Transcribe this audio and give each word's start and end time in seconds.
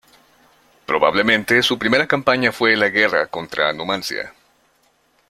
Probablemente 0.87 1.61
su 1.61 1.77
primera 1.77 2.07
campaña 2.07 2.51
fue 2.51 2.75
la 2.75 2.89
guerra 2.89 3.27
contra 3.27 3.71
Numancia. 3.71 4.33